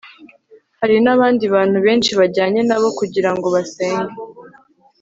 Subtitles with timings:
[0.79, 4.15] Hari n abandi bantu benshi bajyanye na bo kugira ngo basenge